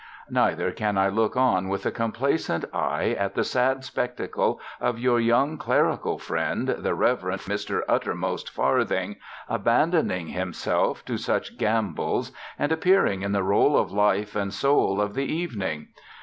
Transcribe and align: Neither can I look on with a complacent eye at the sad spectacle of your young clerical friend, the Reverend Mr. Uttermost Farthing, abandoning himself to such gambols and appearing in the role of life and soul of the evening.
Neither 0.31 0.71
can 0.71 0.97
I 0.97 1.09
look 1.09 1.37
on 1.37 1.69
with 1.69 1.85
a 1.85 1.91
complacent 1.91 2.65
eye 2.73 3.11
at 3.19 3.35
the 3.35 3.43
sad 3.43 3.85
spectacle 3.85 4.59
of 4.79 4.97
your 4.97 5.19
young 5.19 5.59
clerical 5.59 6.17
friend, 6.17 6.69
the 6.69 6.95
Reverend 6.95 7.41
Mr. 7.41 7.81
Uttermost 7.87 8.49
Farthing, 8.49 9.17
abandoning 9.47 10.29
himself 10.29 11.05
to 11.05 11.17
such 11.17 11.55
gambols 11.55 12.31
and 12.57 12.71
appearing 12.71 13.21
in 13.21 13.31
the 13.31 13.43
role 13.43 13.77
of 13.77 13.91
life 13.91 14.35
and 14.35 14.51
soul 14.51 14.99
of 14.99 15.13
the 15.13 15.31
evening. 15.31 15.89